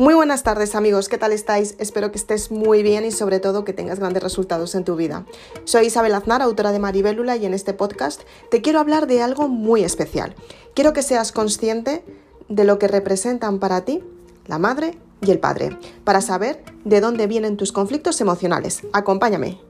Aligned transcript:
Muy 0.00 0.14
buenas 0.14 0.42
tardes 0.42 0.74
amigos, 0.74 1.10
¿qué 1.10 1.18
tal 1.18 1.30
estáis? 1.30 1.74
Espero 1.78 2.10
que 2.10 2.16
estés 2.16 2.50
muy 2.50 2.82
bien 2.82 3.04
y 3.04 3.10
sobre 3.10 3.38
todo 3.38 3.66
que 3.66 3.74
tengas 3.74 3.98
grandes 3.98 4.22
resultados 4.22 4.74
en 4.74 4.82
tu 4.82 4.96
vida. 4.96 5.26
Soy 5.64 5.88
Isabel 5.88 6.14
Aznar, 6.14 6.40
autora 6.40 6.72
de 6.72 6.78
Maribélula 6.78 7.36
y 7.36 7.44
en 7.44 7.52
este 7.52 7.74
podcast 7.74 8.22
te 8.50 8.62
quiero 8.62 8.80
hablar 8.80 9.06
de 9.06 9.20
algo 9.20 9.48
muy 9.48 9.84
especial. 9.84 10.34
Quiero 10.74 10.94
que 10.94 11.02
seas 11.02 11.32
consciente 11.32 12.02
de 12.48 12.64
lo 12.64 12.78
que 12.78 12.88
representan 12.88 13.58
para 13.58 13.84
ti 13.84 14.02
la 14.46 14.58
madre 14.58 14.96
y 15.20 15.32
el 15.32 15.38
padre, 15.38 15.76
para 16.02 16.22
saber 16.22 16.64
de 16.86 17.02
dónde 17.02 17.26
vienen 17.26 17.58
tus 17.58 17.70
conflictos 17.70 18.22
emocionales. 18.22 18.80
Acompáñame. 18.94 19.69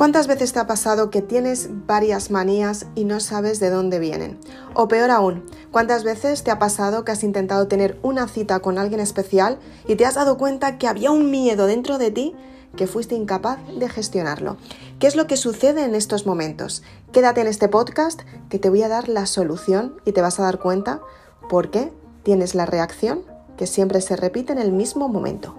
¿Cuántas 0.00 0.28
veces 0.28 0.54
te 0.54 0.58
ha 0.58 0.66
pasado 0.66 1.10
que 1.10 1.20
tienes 1.20 1.68
varias 1.86 2.30
manías 2.30 2.86
y 2.94 3.04
no 3.04 3.20
sabes 3.20 3.60
de 3.60 3.68
dónde 3.68 3.98
vienen? 3.98 4.38
O 4.72 4.88
peor 4.88 5.10
aún, 5.10 5.44
¿cuántas 5.70 6.04
veces 6.04 6.42
te 6.42 6.50
ha 6.50 6.58
pasado 6.58 7.04
que 7.04 7.12
has 7.12 7.22
intentado 7.22 7.68
tener 7.68 7.98
una 8.02 8.26
cita 8.26 8.60
con 8.60 8.78
alguien 8.78 9.00
especial 9.00 9.58
y 9.86 9.96
te 9.96 10.06
has 10.06 10.14
dado 10.14 10.38
cuenta 10.38 10.78
que 10.78 10.88
había 10.88 11.10
un 11.10 11.30
miedo 11.30 11.66
dentro 11.66 11.98
de 11.98 12.10
ti 12.10 12.34
que 12.76 12.86
fuiste 12.86 13.14
incapaz 13.14 13.58
de 13.78 13.90
gestionarlo? 13.90 14.56
¿Qué 14.98 15.06
es 15.06 15.16
lo 15.16 15.26
que 15.26 15.36
sucede 15.36 15.84
en 15.84 15.94
estos 15.94 16.24
momentos? 16.24 16.82
Quédate 17.12 17.42
en 17.42 17.48
este 17.48 17.68
podcast 17.68 18.22
que 18.48 18.58
te 18.58 18.70
voy 18.70 18.82
a 18.82 18.88
dar 18.88 19.10
la 19.10 19.26
solución 19.26 19.96
y 20.06 20.12
te 20.12 20.22
vas 20.22 20.40
a 20.40 20.44
dar 20.44 20.60
cuenta 20.60 21.02
por 21.50 21.70
qué 21.70 21.92
tienes 22.22 22.54
la 22.54 22.64
reacción 22.64 23.20
que 23.58 23.66
siempre 23.66 24.00
se 24.00 24.16
repite 24.16 24.50
en 24.50 24.60
el 24.60 24.72
mismo 24.72 25.10
momento. 25.10 25.56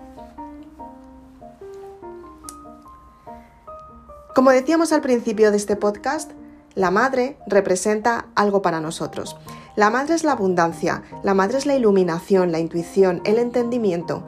Como 4.33 4.51
decíamos 4.51 4.93
al 4.93 5.01
principio 5.01 5.51
de 5.51 5.57
este 5.57 5.75
podcast, 5.75 6.31
la 6.73 6.89
madre 6.89 7.35
representa 7.47 8.27
algo 8.33 8.61
para 8.61 8.79
nosotros. 8.79 9.35
La 9.75 9.89
madre 9.89 10.15
es 10.15 10.23
la 10.23 10.31
abundancia, 10.31 11.03
la 11.21 11.33
madre 11.33 11.57
es 11.57 11.65
la 11.65 11.75
iluminación, 11.75 12.53
la 12.53 12.59
intuición, 12.59 13.21
el 13.25 13.37
entendimiento. 13.39 14.23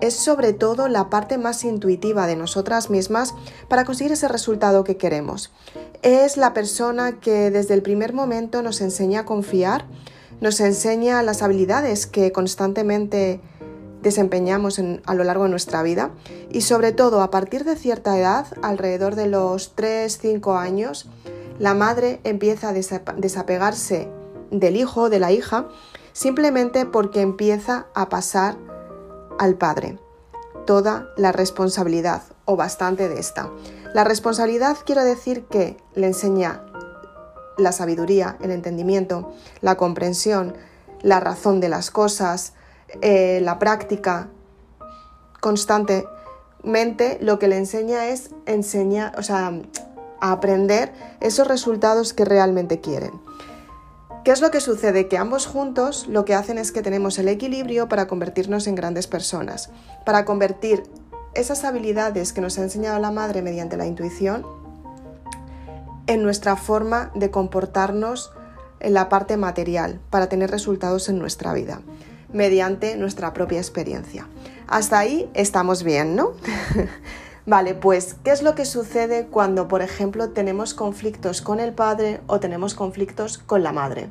Es 0.00 0.14
sobre 0.14 0.54
todo 0.54 0.88
la 0.88 1.10
parte 1.10 1.36
más 1.36 1.62
intuitiva 1.64 2.26
de 2.26 2.36
nosotras 2.36 2.88
mismas 2.88 3.34
para 3.68 3.84
conseguir 3.84 4.12
ese 4.12 4.28
resultado 4.28 4.82
que 4.82 4.96
queremos. 4.96 5.52
Es 6.00 6.38
la 6.38 6.54
persona 6.54 7.20
que 7.20 7.50
desde 7.50 7.74
el 7.74 7.82
primer 7.82 8.14
momento 8.14 8.62
nos 8.62 8.80
enseña 8.80 9.20
a 9.20 9.24
confiar, 9.26 9.84
nos 10.40 10.58
enseña 10.60 11.22
las 11.22 11.42
habilidades 11.42 12.06
que 12.06 12.32
constantemente 12.32 13.42
desempeñamos 14.04 14.78
a 14.78 15.14
lo 15.14 15.24
largo 15.24 15.44
de 15.44 15.50
nuestra 15.50 15.82
vida 15.82 16.10
y 16.50 16.60
sobre 16.60 16.92
todo 16.92 17.22
a 17.22 17.30
partir 17.30 17.64
de 17.64 17.74
cierta 17.74 18.16
edad, 18.16 18.46
alrededor 18.62 19.16
de 19.16 19.26
los 19.26 19.74
3-5 19.74 20.56
años, 20.56 21.08
la 21.58 21.74
madre 21.74 22.20
empieza 22.22 22.68
a 22.68 22.72
desapegarse 22.72 24.08
del 24.50 24.76
hijo, 24.76 25.08
de 25.08 25.18
la 25.18 25.32
hija, 25.32 25.66
simplemente 26.12 26.86
porque 26.86 27.22
empieza 27.22 27.86
a 27.94 28.08
pasar 28.08 28.56
al 29.38 29.54
padre 29.54 29.98
toda 30.66 31.08
la 31.16 31.32
responsabilidad 31.32 32.22
o 32.44 32.56
bastante 32.56 33.08
de 33.08 33.18
esta. 33.18 33.50
La 33.94 34.04
responsabilidad 34.04 34.76
quiero 34.84 35.02
decir 35.02 35.44
que 35.46 35.76
le 35.94 36.06
enseña 36.06 36.64
la 37.56 37.72
sabiduría, 37.72 38.36
el 38.42 38.50
entendimiento, 38.50 39.32
la 39.60 39.76
comprensión, 39.76 40.54
la 41.02 41.20
razón 41.20 41.60
de 41.60 41.68
las 41.68 41.90
cosas, 41.90 42.54
eh, 43.02 43.40
la 43.42 43.58
práctica 43.58 44.28
constantemente 45.40 47.18
lo 47.20 47.38
que 47.38 47.48
le 47.48 47.58
enseña 47.58 48.06
es 48.06 48.30
enseñar, 48.46 49.18
o 49.18 49.22
sea, 49.22 49.52
a 50.20 50.32
aprender 50.32 50.92
esos 51.20 51.46
resultados 51.46 52.14
que 52.14 52.24
realmente 52.24 52.80
quieren. 52.80 53.12
¿Qué 54.24 54.30
es 54.30 54.40
lo 54.40 54.50
que 54.50 54.60
sucede? 54.60 55.06
Que 55.06 55.18
ambos 55.18 55.46
juntos 55.46 56.06
lo 56.08 56.24
que 56.24 56.34
hacen 56.34 56.56
es 56.56 56.72
que 56.72 56.80
tenemos 56.80 57.18
el 57.18 57.28
equilibrio 57.28 57.90
para 57.90 58.06
convertirnos 58.06 58.66
en 58.66 58.74
grandes 58.74 59.06
personas, 59.06 59.68
para 60.06 60.24
convertir 60.24 60.82
esas 61.34 61.62
habilidades 61.64 62.32
que 62.32 62.40
nos 62.40 62.58
ha 62.58 62.62
enseñado 62.62 62.98
la 63.00 63.10
madre 63.10 63.42
mediante 63.42 63.76
la 63.76 63.86
intuición 63.86 64.46
en 66.06 66.22
nuestra 66.22 66.56
forma 66.56 67.10
de 67.14 67.30
comportarnos 67.30 68.32
en 68.80 68.94
la 68.94 69.10
parte 69.10 69.36
material, 69.36 70.00
para 70.08 70.28
tener 70.28 70.50
resultados 70.50 71.08
en 71.10 71.18
nuestra 71.18 71.52
vida 71.52 71.80
mediante 72.34 72.96
nuestra 72.96 73.32
propia 73.32 73.58
experiencia. 73.58 74.28
Hasta 74.66 74.98
ahí 74.98 75.30
estamos 75.32 75.82
bien, 75.82 76.16
¿no? 76.16 76.32
vale, 77.46 77.74
pues, 77.74 78.16
¿qué 78.24 78.32
es 78.32 78.42
lo 78.42 78.54
que 78.54 78.66
sucede 78.66 79.26
cuando, 79.26 79.68
por 79.68 79.80
ejemplo, 79.80 80.30
tenemos 80.30 80.74
conflictos 80.74 81.40
con 81.40 81.60
el 81.60 81.72
padre 81.72 82.20
o 82.26 82.40
tenemos 82.40 82.74
conflictos 82.74 83.38
con 83.38 83.62
la 83.62 83.72
madre? 83.72 84.10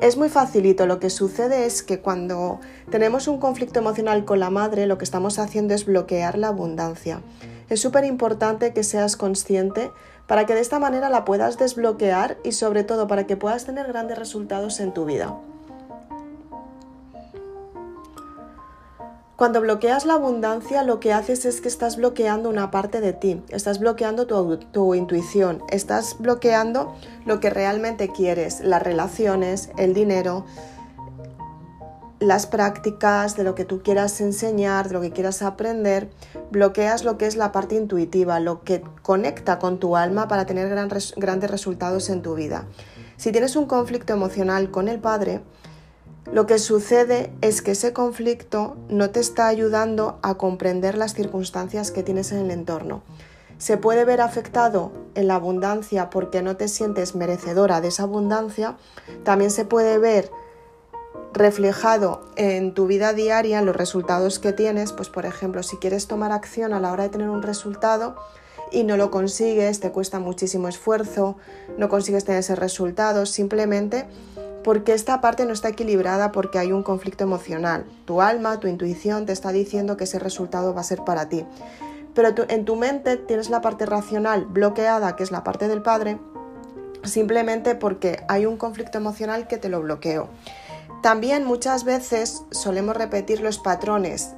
Es 0.00 0.16
muy 0.16 0.28
facilito, 0.28 0.86
lo 0.86 1.00
que 1.00 1.08
sucede 1.08 1.66
es 1.66 1.82
que 1.82 2.00
cuando 2.00 2.60
tenemos 2.90 3.28
un 3.28 3.38
conflicto 3.38 3.78
emocional 3.78 4.24
con 4.24 4.40
la 4.40 4.50
madre, 4.50 4.86
lo 4.86 4.98
que 4.98 5.04
estamos 5.04 5.38
haciendo 5.38 5.72
es 5.72 5.86
bloquear 5.86 6.36
la 6.36 6.48
abundancia. 6.48 7.22
Es 7.70 7.80
súper 7.80 8.04
importante 8.04 8.74
que 8.74 8.82
seas 8.82 9.16
consciente 9.16 9.90
para 10.26 10.46
que 10.46 10.54
de 10.54 10.60
esta 10.60 10.78
manera 10.78 11.08
la 11.08 11.24
puedas 11.24 11.58
desbloquear 11.58 12.36
y 12.44 12.52
sobre 12.52 12.84
todo 12.84 13.06
para 13.06 13.26
que 13.26 13.36
puedas 13.36 13.64
tener 13.64 13.86
grandes 13.86 14.18
resultados 14.18 14.80
en 14.80 14.92
tu 14.92 15.04
vida. 15.04 15.38
Cuando 19.36 19.60
bloqueas 19.60 20.06
la 20.06 20.14
abundancia, 20.14 20.84
lo 20.84 21.00
que 21.00 21.12
haces 21.12 21.44
es 21.44 21.60
que 21.60 21.66
estás 21.66 21.96
bloqueando 21.96 22.48
una 22.48 22.70
parte 22.70 23.00
de 23.00 23.12
ti, 23.12 23.42
estás 23.48 23.80
bloqueando 23.80 24.28
tu, 24.28 24.94
intuición, 24.94 25.60
estás 25.70 26.16
bloqueando 26.20 26.94
lo 27.26 27.40
que 27.40 27.50
realmente 27.50 28.10
quieres, 28.10 28.60
las 28.60 28.80
relaciones, 28.80 29.70
el 29.76 29.92
dinero, 29.92 30.44
las 32.20 32.46
prácticas, 32.46 33.36
de 33.36 33.42
lo 33.42 33.56
que 33.56 33.64
tú 33.64 33.82
quieras 33.82 34.20
enseñar, 34.20 34.86
de 34.86 34.94
lo 34.94 35.00
que 35.00 35.10
quieras 35.10 35.42
aprender, 35.42 36.10
bloqueas 36.52 37.02
lo 37.02 37.18
que 37.18 37.26
es 37.26 37.34
la 37.34 37.50
parte 37.50 37.74
intuitiva, 37.74 38.38
lo 38.38 38.62
que 38.62 38.84
conecta 39.02 39.58
con 39.58 39.80
tu 39.80 39.96
alma 39.96 40.28
para 40.28 40.46
tener 40.46 40.68
grandes 40.68 41.50
resultados 41.50 42.08
en 42.08 42.22
tu 42.22 42.36
vida. 42.36 42.66
Si 43.16 43.32
tienes 43.32 43.56
un 43.56 43.66
conflicto 43.66 44.12
emocional 44.12 44.70
con 44.70 44.86
el 44.86 45.00
padre, 45.00 45.40
lo 46.32 46.46
que 46.46 46.58
sucede 46.58 47.32
es 47.42 47.62
que 47.62 47.72
ese 47.72 47.92
conflicto 47.92 48.76
no 48.88 49.10
te 49.10 49.20
está 49.20 49.46
ayudando 49.46 50.18
a 50.22 50.34
comprender 50.36 50.96
las 50.96 51.14
circunstancias 51.14 51.90
que 51.90 52.02
tienes 52.02 52.32
en 52.32 52.38
el 52.38 52.50
entorno. 52.50 53.02
Se 53.58 53.76
puede 53.76 54.04
ver 54.04 54.20
afectado 54.20 54.90
en 55.14 55.28
la 55.28 55.36
abundancia 55.36 56.10
porque 56.10 56.42
no 56.42 56.56
te 56.56 56.68
sientes 56.68 57.14
merecedora 57.14 57.80
de 57.80 57.88
esa 57.88 58.04
abundancia. 58.04 58.76
También 59.22 59.50
se 59.50 59.64
puede 59.64 59.98
ver 59.98 60.30
reflejado 61.32 62.22
en 62.36 62.74
tu 62.74 62.86
vida 62.86 63.12
diaria, 63.12 63.58
en 63.58 63.66
los 63.66 63.76
resultados 63.76 64.38
que 64.38 64.52
tienes. 64.52 64.92
Pues 64.92 65.08
por 65.08 65.26
ejemplo, 65.26 65.62
si 65.62 65.76
quieres 65.76 66.06
tomar 66.06 66.32
acción 66.32 66.72
a 66.72 66.80
la 66.80 66.90
hora 66.92 67.04
de 67.04 67.10
tener 67.10 67.28
un 67.28 67.42
resultado 67.42 68.16
y 68.72 68.84
no 68.84 68.96
lo 68.96 69.10
consigues, 69.10 69.80
te 69.80 69.92
cuesta 69.92 70.18
muchísimo 70.18 70.68
esfuerzo, 70.68 71.36
no 71.78 71.88
consigues 71.88 72.24
tener 72.24 72.40
ese 72.40 72.56
resultado, 72.56 73.26
simplemente 73.26 74.06
porque 74.64 74.94
esta 74.94 75.20
parte 75.20 75.44
no 75.44 75.52
está 75.52 75.68
equilibrada 75.68 76.32
porque 76.32 76.58
hay 76.58 76.72
un 76.72 76.82
conflicto 76.82 77.22
emocional. 77.22 77.84
Tu 78.06 78.20
alma, 78.22 78.58
tu 78.58 78.66
intuición 78.66 79.26
te 79.26 79.32
está 79.32 79.52
diciendo 79.52 79.96
que 79.96 80.04
ese 80.04 80.18
resultado 80.18 80.74
va 80.74 80.80
a 80.80 80.84
ser 80.84 81.04
para 81.04 81.28
ti. 81.28 81.44
Pero 82.14 82.34
en 82.48 82.64
tu 82.64 82.74
mente 82.74 83.16
tienes 83.18 83.50
la 83.50 83.60
parte 83.60 83.86
racional 83.86 84.46
bloqueada, 84.46 85.16
que 85.16 85.22
es 85.22 85.30
la 85.30 85.44
parte 85.44 85.68
del 85.68 85.82
padre, 85.82 86.18
simplemente 87.02 87.74
porque 87.74 88.24
hay 88.26 88.46
un 88.46 88.56
conflicto 88.56 88.98
emocional 88.98 89.46
que 89.46 89.58
te 89.58 89.68
lo 89.68 89.82
bloqueó. 89.82 90.28
También 91.02 91.44
muchas 91.44 91.84
veces 91.84 92.44
solemos 92.50 92.96
repetir 92.96 93.40
los 93.40 93.58
patrones 93.58 94.30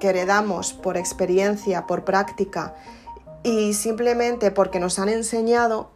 que 0.00 0.08
heredamos 0.08 0.72
por 0.72 0.96
experiencia, 0.96 1.86
por 1.86 2.04
práctica 2.04 2.74
y 3.44 3.74
simplemente 3.74 4.50
porque 4.50 4.80
nos 4.80 4.98
han 4.98 5.08
enseñado 5.08 5.90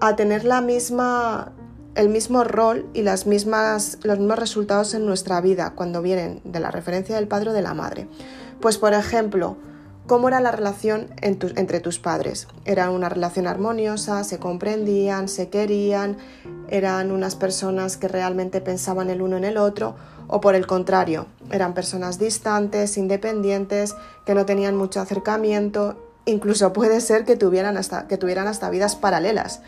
a 0.00 0.16
tener 0.16 0.44
la 0.44 0.60
misma 0.60 1.52
el 1.94 2.08
mismo 2.08 2.44
rol 2.44 2.86
y 2.94 3.02
las 3.02 3.26
mismas, 3.26 3.98
los 4.02 4.18
mismos 4.18 4.38
resultados 4.38 4.94
en 4.94 5.06
nuestra 5.06 5.40
vida 5.40 5.72
cuando 5.74 6.02
vienen 6.02 6.40
de 6.44 6.60
la 6.60 6.70
referencia 6.70 7.16
del 7.16 7.28
padre 7.28 7.50
o 7.50 7.52
de 7.52 7.62
la 7.62 7.74
madre. 7.74 8.08
Pues 8.60 8.78
por 8.78 8.94
ejemplo, 8.94 9.56
¿cómo 10.06 10.28
era 10.28 10.40
la 10.40 10.52
relación 10.52 11.08
entre 11.20 11.80
tus 11.80 11.98
padres? 11.98 12.48
Era 12.64 12.90
una 12.90 13.08
relación 13.08 13.46
armoniosa, 13.46 14.24
se 14.24 14.38
comprendían, 14.38 15.28
se 15.28 15.48
querían, 15.48 16.16
eran 16.68 17.10
unas 17.10 17.36
personas 17.36 17.96
que 17.96 18.08
realmente 18.08 18.60
pensaban 18.60 19.10
el 19.10 19.20
uno 19.20 19.36
en 19.36 19.44
el 19.44 19.58
otro 19.58 19.94
o 20.28 20.40
por 20.40 20.54
el 20.54 20.66
contrario, 20.66 21.26
eran 21.50 21.74
personas 21.74 22.18
distantes, 22.18 22.96
independientes, 22.96 23.94
que 24.24 24.34
no 24.34 24.46
tenían 24.46 24.76
mucho 24.76 25.00
acercamiento, 25.00 25.96
incluso 26.24 26.72
puede 26.72 27.00
ser 27.00 27.24
que 27.24 27.36
tuvieran 27.36 27.76
hasta, 27.76 28.06
que 28.08 28.16
tuvieran 28.16 28.46
hasta 28.46 28.70
vidas 28.70 28.96
paralelas. 28.96 29.60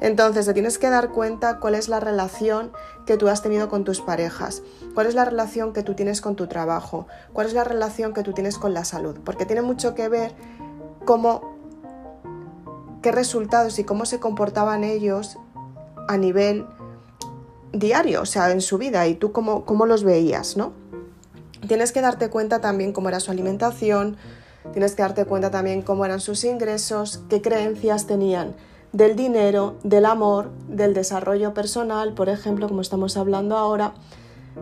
Entonces 0.00 0.46
te 0.46 0.54
tienes 0.54 0.78
que 0.78 0.90
dar 0.90 1.10
cuenta 1.10 1.58
cuál 1.58 1.74
es 1.74 1.88
la 1.88 2.00
relación 2.00 2.72
que 3.06 3.16
tú 3.16 3.28
has 3.28 3.42
tenido 3.42 3.68
con 3.68 3.84
tus 3.84 4.00
parejas, 4.00 4.62
cuál 4.94 5.06
es 5.06 5.14
la 5.14 5.24
relación 5.24 5.72
que 5.72 5.82
tú 5.82 5.94
tienes 5.94 6.20
con 6.20 6.36
tu 6.36 6.46
trabajo, 6.46 7.06
cuál 7.32 7.46
es 7.46 7.52
la 7.52 7.64
relación 7.64 8.14
que 8.14 8.22
tú 8.22 8.32
tienes 8.32 8.58
con 8.58 8.74
la 8.74 8.84
salud, 8.84 9.18
porque 9.24 9.46
tiene 9.46 9.62
mucho 9.62 9.94
que 9.94 10.08
ver 10.08 10.34
cómo 11.04 11.56
qué 13.02 13.12
resultados 13.12 13.78
y 13.78 13.84
cómo 13.84 14.06
se 14.06 14.18
comportaban 14.18 14.84
ellos 14.84 15.38
a 16.08 16.16
nivel 16.16 16.66
diario, 17.72 18.22
o 18.22 18.26
sea, 18.26 18.50
en 18.50 18.60
su 18.60 18.78
vida 18.78 19.06
y 19.06 19.14
tú 19.14 19.32
cómo, 19.32 19.64
cómo 19.64 19.86
los 19.86 20.04
veías, 20.04 20.56
¿no? 20.56 20.72
Tienes 21.66 21.92
que 21.92 22.00
darte 22.00 22.28
cuenta 22.28 22.60
también 22.60 22.92
cómo 22.92 23.08
era 23.08 23.20
su 23.20 23.30
alimentación, 23.30 24.16
tienes 24.72 24.94
que 24.94 25.02
darte 25.02 25.24
cuenta 25.26 25.50
también 25.50 25.82
cómo 25.82 26.04
eran 26.04 26.20
sus 26.20 26.44
ingresos, 26.44 27.20
qué 27.28 27.40
creencias 27.42 28.06
tenían 28.06 28.54
del 28.92 29.16
dinero, 29.16 29.76
del 29.82 30.06
amor, 30.06 30.50
del 30.68 30.94
desarrollo 30.94 31.54
personal, 31.54 32.14
por 32.14 32.28
ejemplo, 32.28 32.68
como 32.68 32.80
estamos 32.80 33.16
hablando 33.16 33.56
ahora, 33.56 33.94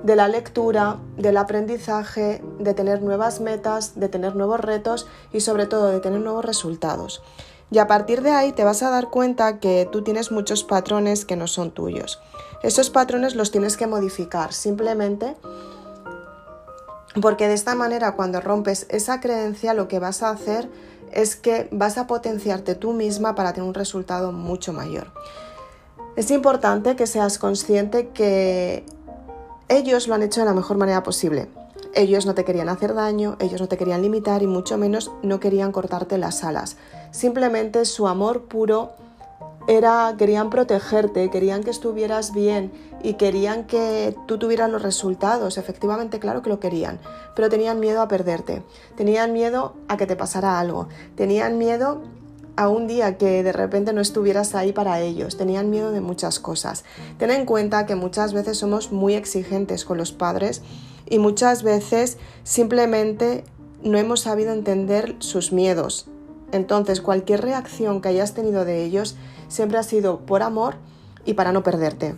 de 0.02 0.16
la 0.16 0.28
lectura, 0.28 0.98
del 1.16 1.36
aprendizaje, 1.36 2.42
de 2.58 2.74
tener 2.74 3.02
nuevas 3.02 3.40
metas, 3.40 3.98
de 3.98 4.08
tener 4.08 4.36
nuevos 4.36 4.60
retos 4.60 5.06
y 5.32 5.40
sobre 5.40 5.66
todo 5.66 5.88
de 5.88 6.00
tener 6.00 6.20
nuevos 6.20 6.44
resultados. 6.44 7.22
Y 7.70 7.78
a 7.78 7.86
partir 7.86 8.22
de 8.22 8.30
ahí 8.30 8.52
te 8.52 8.64
vas 8.64 8.82
a 8.82 8.90
dar 8.90 9.10
cuenta 9.10 9.58
que 9.58 9.88
tú 9.90 10.02
tienes 10.02 10.30
muchos 10.30 10.64
patrones 10.64 11.24
que 11.24 11.36
no 11.36 11.46
son 11.46 11.72
tuyos. 11.72 12.20
Esos 12.62 12.90
patrones 12.90 13.34
los 13.34 13.50
tienes 13.50 13.76
que 13.76 13.86
modificar 13.86 14.52
simplemente 14.52 15.36
porque 17.20 17.48
de 17.48 17.54
esta 17.54 17.74
manera 17.74 18.12
cuando 18.12 18.40
rompes 18.40 18.86
esa 18.90 19.20
creencia 19.20 19.74
lo 19.74 19.88
que 19.88 19.98
vas 19.98 20.22
a 20.22 20.30
hacer 20.30 20.68
es 21.12 21.36
que 21.36 21.68
vas 21.72 21.98
a 21.98 22.06
potenciarte 22.06 22.74
tú 22.74 22.92
misma 22.92 23.34
para 23.34 23.52
tener 23.52 23.68
un 23.68 23.74
resultado 23.74 24.32
mucho 24.32 24.72
mayor. 24.72 25.12
Es 26.16 26.30
importante 26.30 26.96
que 26.96 27.06
seas 27.06 27.38
consciente 27.38 28.08
que 28.08 28.84
ellos 29.68 30.08
lo 30.08 30.14
han 30.14 30.22
hecho 30.22 30.40
de 30.40 30.46
la 30.46 30.54
mejor 30.54 30.76
manera 30.76 31.02
posible. 31.02 31.48
Ellos 31.94 32.26
no 32.26 32.34
te 32.34 32.44
querían 32.44 32.68
hacer 32.68 32.94
daño, 32.94 33.36
ellos 33.40 33.60
no 33.60 33.68
te 33.68 33.76
querían 33.76 34.02
limitar 34.02 34.42
y 34.42 34.46
mucho 34.46 34.78
menos 34.78 35.10
no 35.22 35.40
querían 35.40 35.72
cortarte 35.72 36.18
las 36.18 36.44
alas. 36.44 36.76
Simplemente 37.10 37.84
su 37.84 38.06
amor 38.06 38.44
puro 38.44 38.92
era, 39.66 40.14
querían 40.16 40.50
protegerte, 40.50 41.30
querían 41.30 41.64
que 41.64 41.70
estuvieras 41.70 42.32
bien 42.32 42.72
y 43.02 43.14
querían 43.14 43.64
que 43.64 44.16
tú 44.26 44.38
tuvieras 44.38 44.70
los 44.70 44.82
resultados. 44.82 45.58
Efectivamente, 45.58 46.18
claro 46.18 46.42
que 46.42 46.50
lo 46.50 46.60
querían, 46.60 46.98
pero 47.34 47.48
tenían 47.48 47.80
miedo 47.80 48.00
a 48.00 48.08
perderte, 48.08 48.62
tenían 48.96 49.32
miedo 49.32 49.74
a 49.88 49.96
que 49.96 50.06
te 50.06 50.16
pasara 50.16 50.58
algo, 50.60 50.88
tenían 51.16 51.58
miedo 51.58 52.02
a 52.56 52.68
un 52.68 52.86
día 52.86 53.18
que 53.18 53.42
de 53.42 53.52
repente 53.52 53.92
no 53.92 54.00
estuvieras 54.00 54.54
ahí 54.54 54.72
para 54.72 55.00
ellos, 55.00 55.36
tenían 55.36 55.68
miedo 55.70 55.90
de 55.90 56.00
muchas 56.00 56.40
cosas. 56.40 56.84
Ten 57.18 57.30
en 57.30 57.44
cuenta 57.44 57.86
que 57.86 57.94
muchas 57.94 58.32
veces 58.32 58.58
somos 58.58 58.92
muy 58.92 59.14
exigentes 59.14 59.84
con 59.84 59.98
los 59.98 60.12
padres 60.12 60.62
y 61.08 61.18
muchas 61.18 61.62
veces 61.62 62.16
simplemente 62.44 63.44
no 63.82 63.98
hemos 63.98 64.20
sabido 64.20 64.52
entender 64.52 65.16
sus 65.18 65.52
miedos. 65.52 66.06
Entonces, 66.52 67.00
cualquier 67.00 67.42
reacción 67.42 68.00
que 68.00 68.08
hayas 68.08 68.32
tenido 68.32 68.64
de 68.64 68.84
ellos 68.84 69.16
siempre 69.48 69.78
ha 69.78 69.82
sido 69.82 70.20
por 70.20 70.42
amor 70.42 70.74
y 71.24 71.34
para 71.34 71.52
no 71.52 71.62
perderte. 71.62 72.14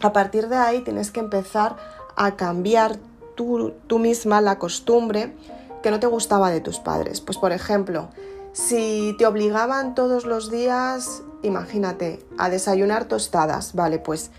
A 0.00 0.12
partir 0.12 0.48
de 0.48 0.56
ahí 0.56 0.80
tienes 0.82 1.10
que 1.10 1.20
empezar 1.20 1.76
a 2.16 2.36
cambiar 2.36 2.96
tú, 3.34 3.72
tú 3.86 3.98
misma 3.98 4.40
la 4.40 4.58
costumbre 4.58 5.34
que 5.82 5.90
no 5.90 6.00
te 6.00 6.06
gustaba 6.06 6.50
de 6.50 6.60
tus 6.60 6.78
padres. 6.78 7.20
Pues 7.20 7.38
por 7.38 7.52
ejemplo, 7.52 8.08
si 8.52 9.14
te 9.18 9.26
obligaban 9.26 9.94
todos 9.94 10.24
los 10.26 10.50
días, 10.50 11.22
imagínate, 11.42 12.24
a 12.38 12.50
desayunar 12.50 13.04
tostadas, 13.06 13.74
vale, 13.74 13.98
pues 13.98 14.30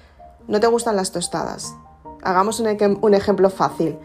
no 0.47 0.59
te 0.59 0.67
gustan 0.67 0.95
las 0.95 1.11
tostadas. 1.11 1.73
Hagamos 2.23 2.59
un, 2.59 2.99
un 3.01 3.13
ejemplo 3.13 3.49
fácil 3.49 3.97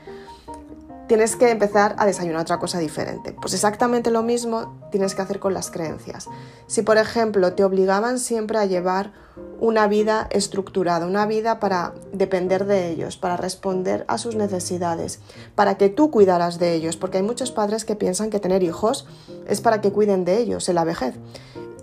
tienes 1.07 1.37
que 1.37 1.51
empezar 1.51 1.95
a 1.99 2.07
desayunar 2.07 2.43
otra 2.43 2.59
cosa 2.59 2.79
diferente. 2.79 3.33
Pues 3.33 3.55
exactamente 3.55 4.11
lo 4.11 4.23
mismo 4.23 4.79
tienes 4.91 5.15
que 5.15 5.23
hacer 5.23 5.39
con 5.39 5.55
las 5.55 5.71
creencias. 5.71 6.29
Si 6.67 6.83
por 6.83 6.97
ejemplo 6.97 7.53
te 7.53 7.65
obligaban 7.65 8.19
siempre 8.19 8.59
a 8.59 8.65
llevar 8.65 9.13
una 9.61 9.87
vida 9.87 10.29
estructurada, 10.31 11.07
una 11.07 11.27
vida 11.27 11.61
para 11.61 11.95
depender 12.13 12.67
de 12.67 12.91
ellos, 12.91 13.17
para 13.17 13.37
responder 13.37 14.05
a 14.09 14.19
sus 14.19 14.37
necesidades, 14.37 15.21
para 15.55 15.77
que 15.77 15.89
tú 15.89 16.11
cuidaras 16.11 16.59
de 16.59 16.75
ellos, 16.75 16.97
porque 16.97 17.19
hay 17.19 17.25
muchos 17.25 17.51
padres 17.51 17.85
que 17.85 17.97
piensan 17.97 18.31
que 18.31 18.41
tener 18.41 18.63
hijos 18.63 19.07
es 19.47 19.61
para 19.61 19.81
que 19.81 19.93
cuiden 19.93 20.25
de 20.25 20.39
ellos 20.39 20.69
en 20.69 20.77
la 20.77 20.85
vejez. 20.85 21.15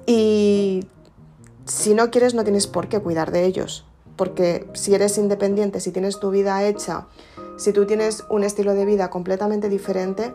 Y 0.06 0.88
si 1.66 1.94
no 1.94 2.10
quieres 2.12 2.34
no 2.34 2.44
tienes 2.44 2.68
por 2.68 2.88
qué 2.88 3.00
cuidar 3.00 3.32
de 3.32 3.46
ellos, 3.46 3.86
porque 4.16 4.68
si 4.74 4.94
eres 4.94 5.18
independiente, 5.18 5.80
si 5.80 5.92
tienes 5.92 6.20
tu 6.20 6.30
vida 6.32 6.64
hecha, 6.64 7.08
si 7.62 7.74
tú 7.74 7.86
tienes 7.86 8.26
un 8.28 8.44
estilo 8.44 8.74
de 8.74 8.86
vida 8.86 9.12
completamente 9.12 9.70
diferente, 9.70 10.34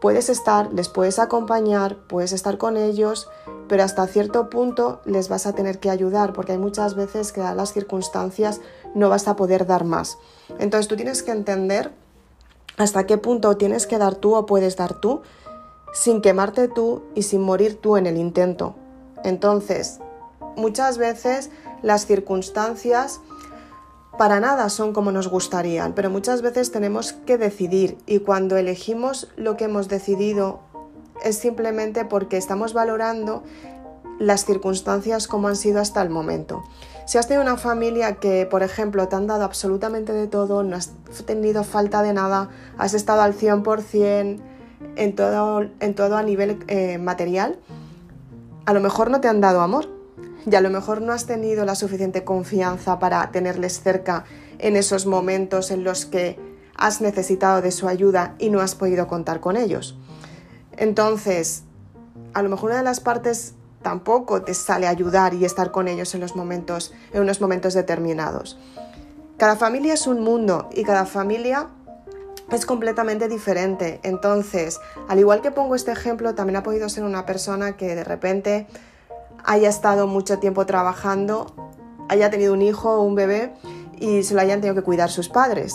puedes 0.00 0.30
estar, 0.30 0.72
les 0.72 0.88
puedes 0.88 1.18
acompañar, 1.18 1.98
puedes 2.08 2.32
estar 2.32 2.56
con 2.56 2.78
ellos, 2.78 3.28
pero 3.68 3.82
hasta 3.82 4.06
cierto 4.06 4.48
punto 4.48 5.02
les 5.04 5.28
vas 5.28 5.44
a 5.44 5.52
tener 5.52 5.78
que 5.78 5.90
ayudar 5.90 6.32
porque 6.32 6.52
hay 6.52 6.58
muchas 6.58 6.94
veces 6.94 7.32
que 7.32 7.42
a 7.42 7.54
las 7.54 7.74
circunstancias 7.74 8.62
no 8.94 9.10
vas 9.10 9.28
a 9.28 9.36
poder 9.36 9.66
dar 9.66 9.84
más. 9.84 10.16
Entonces 10.58 10.88
tú 10.88 10.96
tienes 10.96 11.22
que 11.22 11.32
entender 11.32 11.92
hasta 12.78 13.04
qué 13.04 13.18
punto 13.18 13.58
tienes 13.58 13.86
que 13.86 13.98
dar 13.98 14.14
tú 14.14 14.34
o 14.34 14.46
puedes 14.46 14.74
dar 14.74 14.94
tú 14.94 15.20
sin 15.92 16.22
quemarte 16.22 16.68
tú 16.68 17.02
y 17.14 17.24
sin 17.24 17.42
morir 17.42 17.78
tú 17.78 17.98
en 17.98 18.06
el 18.06 18.16
intento. 18.16 18.74
Entonces, 19.22 19.98
muchas 20.56 20.96
veces 20.96 21.50
las 21.82 22.06
circunstancias 22.06 23.20
para 24.18 24.40
nada 24.40 24.68
son 24.68 24.92
como 24.92 25.12
nos 25.12 25.28
gustarían, 25.28 25.94
pero 25.94 26.10
muchas 26.10 26.42
veces 26.42 26.70
tenemos 26.70 27.12
que 27.12 27.38
decidir 27.38 27.96
y 28.04 28.18
cuando 28.18 28.56
elegimos 28.56 29.28
lo 29.36 29.56
que 29.56 29.64
hemos 29.64 29.88
decidido 29.88 30.60
es 31.24 31.38
simplemente 31.38 32.04
porque 32.04 32.36
estamos 32.36 32.74
valorando 32.74 33.42
las 34.18 34.44
circunstancias 34.44 35.28
como 35.28 35.48
han 35.48 35.56
sido 35.56 35.80
hasta 35.80 36.02
el 36.02 36.10
momento. 36.10 36.64
Si 37.06 37.16
has 37.16 37.28
tenido 37.28 37.42
una 37.42 37.56
familia 37.56 38.16
que, 38.16 38.44
por 38.44 38.62
ejemplo, 38.62 39.08
te 39.08 39.16
han 39.16 39.26
dado 39.26 39.44
absolutamente 39.44 40.12
de 40.12 40.26
todo, 40.26 40.62
no 40.62 40.76
has 40.76 40.92
tenido 41.24 41.64
falta 41.64 42.02
de 42.02 42.12
nada, 42.12 42.50
has 42.76 42.94
estado 42.94 43.22
al 43.22 43.34
100% 43.34 44.40
en 44.96 45.16
todo, 45.16 45.62
en 45.80 45.94
todo 45.94 46.16
a 46.16 46.22
nivel 46.22 46.58
eh, 46.66 46.98
material, 46.98 47.58
a 48.66 48.74
lo 48.74 48.80
mejor 48.80 49.10
no 49.10 49.20
te 49.20 49.28
han 49.28 49.40
dado 49.40 49.60
amor, 49.60 49.88
y 50.50 50.54
a 50.54 50.60
lo 50.60 50.70
mejor 50.70 51.02
no 51.02 51.12
has 51.12 51.26
tenido 51.26 51.64
la 51.64 51.74
suficiente 51.74 52.24
confianza 52.24 52.98
para 52.98 53.30
tenerles 53.30 53.80
cerca 53.80 54.24
en 54.58 54.76
esos 54.76 55.06
momentos 55.06 55.70
en 55.70 55.84
los 55.84 56.06
que 56.06 56.38
has 56.74 57.00
necesitado 57.00 57.60
de 57.60 57.72
su 57.72 57.88
ayuda 57.88 58.34
y 58.38 58.50
no 58.50 58.60
has 58.60 58.74
podido 58.74 59.08
contar 59.08 59.40
con 59.40 59.56
ellos. 59.56 59.98
Entonces, 60.76 61.64
a 62.34 62.42
lo 62.42 62.48
mejor 62.48 62.70
una 62.70 62.78
de 62.78 62.84
las 62.84 63.00
partes 63.00 63.54
tampoco 63.82 64.42
te 64.42 64.54
sale 64.54 64.86
ayudar 64.86 65.34
y 65.34 65.44
estar 65.44 65.70
con 65.70 65.88
ellos 65.88 66.14
en 66.14 66.20
los 66.20 66.36
momentos 66.36 66.92
en 67.12 67.22
unos 67.22 67.40
momentos 67.40 67.74
determinados. 67.74 68.58
Cada 69.36 69.56
familia 69.56 69.94
es 69.94 70.06
un 70.06 70.22
mundo 70.22 70.68
y 70.74 70.84
cada 70.84 71.04
familia 71.04 71.68
es 72.50 72.64
completamente 72.64 73.28
diferente. 73.28 74.00
Entonces, 74.02 74.80
al 75.08 75.18
igual 75.18 75.42
que 75.42 75.50
pongo 75.50 75.74
este 75.74 75.92
ejemplo, 75.92 76.34
también 76.34 76.56
ha 76.56 76.62
podido 76.62 76.88
ser 76.88 77.04
una 77.04 77.26
persona 77.26 77.76
que 77.76 77.94
de 77.94 78.04
repente 78.04 78.66
haya 79.48 79.70
estado 79.70 80.06
mucho 80.06 80.38
tiempo 80.38 80.66
trabajando, 80.66 81.46
haya 82.10 82.28
tenido 82.28 82.52
un 82.52 82.60
hijo 82.60 82.98
o 82.98 83.02
un 83.02 83.14
bebé 83.14 83.54
y 83.98 84.22
se 84.22 84.34
lo 84.34 84.42
hayan 84.42 84.60
tenido 84.60 84.74
que 84.74 84.82
cuidar 84.82 85.10
sus 85.10 85.30
padres. 85.30 85.74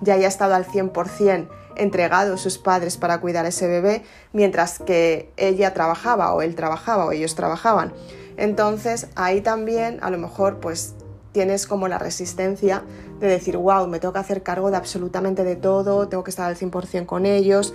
Ya 0.00 0.14
haya 0.14 0.26
estado 0.26 0.54
al 0.54 0.64
100% 0.64 1.48
entregado 1.76 2.38
sus 2.38 2.56
padres 2.56 2.96
para 2.96 3.20
cuidar 3.20 3.44
a 3.44 3.48
ese 3.48 3.68
bebé, 3.68 4.04
mientras 4.32 4.78
que 4.78 5.30
ella 5.36 5.74
trabajaba 5.74 6.32
o 6.32 6.40
él 6.40 6.54
trabajaba 6.54 7.04
o 7.04 7.12
ellos 7.12 7.34
trabajaban. 7.34 7.92
Entonces 8.38 9.08
ahí 9.16 9.42
también 9.42 9.98
a 10.02 10.08
lo 10.08 10.16
mejor 10.16 10.58
pues 10.60 10.94
tienes 11.32 11.66
como 11.66 11.88
la 11.88 11.98
resistencia 11.98 12.84
de 13.20 13.28
decir, 13.28 13.58
wow, 13.58 13.86
me 13.86 14.00
tengo 14.00 14.14
que 14.14 14.20
hacer 14.20 14.42
cargo 14.42 14.70
de 14.70 14.78
absolutamente 14.78 15.44
de 15.44 15.56
todo, 15.56 16.08
tengo 16.08 16.24
que 16.24 16.30
estar 16.30 16.48
al 16.48 16.56
100% 16.56 17.04
con 17.04 17.26
ellos, 17.26 17.74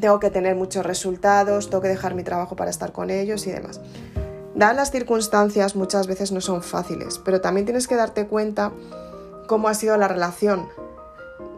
tengo 0.00 0.20
que 0.20 0.30
tener 0.30 0.54
muchos 0.54 0.86
resultados, 0.86 1.70
tengo 1.70 1.82
que 1.82 1.88
dejar 1.88 2.14
mi 2.14 2.22
trabajo 2.22 2.54
para 2.54 2.70
estar 2.70 2.92
con 2.92 3.10
ellos 3.10 3.44
y 3.48 3.50
demás. 3.50 3.80
Dadas 4.58 4.74
las 4.74 4.90
circunstancias, 4.90 5.76
muchas 5.76 6.08
veces 6.08 6.32
no 6.32 6.40
son 6.40 6.64
fáciles, 6.64 7.20
pero 7.24 7.40
también 7.40 7.64
tienes 7.64 7.86
que 7.86 7.94
darte 7.94 8.26
cuenta 8.26 8.72
cómo 9.46 9.68
ha 9.68 9.74
sido 9.74 9.96
la 9.96 10.08
relación 10.08 10.68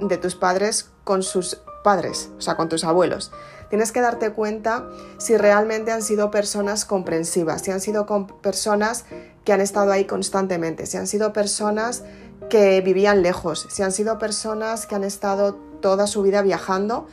de 0.01 0.19
tus 0.19 0.35
padres 0.35 0.91
con 1.03 1.23
sus 1.23 1.63
padres, 1.83 2.29
o 2.37 2.43
sea, 2.43 2.59
con 2.59 2.69
tus 2.69 2.85
abuelos. 2.85 3.33
Tienes 3.71 3.91
que 3.93 4.03
darte 4.03 4.33
cuenta 4.33 4.87
si 5.17 5.39
realmente 5.39 5.93
han 5.93 6.03
sido 6.03 6.31
personas 6.31 6.85
comprensivas, 6.85 7.63
si 7.63 7.71
han 7.71 7.81
sido 7.81 8.07
personas 8.43 9.07
que 9.47 9.55
han 9.55 9.63
estado 9.63 9.93
ahí 9.93 10.05
constantemente, 10.05 10.85
si 10.85 10.99
han 10.99 11.07
sido 11.07 11.33
personas 11.33 12.05
que 12.51 12.83
vivían 12.83 13.23
lejos, 13.23 13.67
si 13.71 13.83
han 13.83 13.93
sido 13.93 14.19
personas 14.19 14.85
que 14.85 14.95
han 14.95 15.05
estado 15.05 15.55
toda 15.81 16.07
su 16.07 16.21
vida 16.21 16.43
viajando 16.43 17.09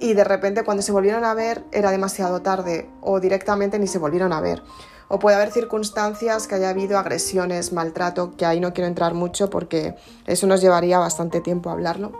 y 0.00 0.14
de 0.14 0.24
repente 0.24 0.64
cuando 0.64 0.82
se 0.82 0.92
volvieron 0.92 1.24
a 1.24 1.34
ver 1.34 1.62
era 1.72 1.90
demasiado 1.90 2.40
tarde 2.40 2.88
o 3.02 3.20
directamente 3.20 3.78
ni 3.78 3.86
se 3.86 3.98
volvieron 3.98 4.32
a 4.32 4.40
ver. 4.40 4.62
O 5.08 5.18
puede 5.18 5.36
haber 5.36 5.52
circunstancias 5.52 6.46
que 6.46 6.56
haya 6.56 6.70
habido 6.70 6.98
agresiones, 6.98 7.72
maltrato, 7.72 8.36
que 8.36 8.44
ahí 8.44 8.60
no 8.60 8.72
quiero 8.72 8.88
entrar 8.88 9.14
mucho 9.14 9.50
porque 9.50 9.94
eso 10.26 10.46
nos 10.46 10.60
llevaría 10.60 10.98
bastante 10.98 11.40
tiempo 11.40 11.70
a 11.70 11.74
hablarlo 11.74 12.12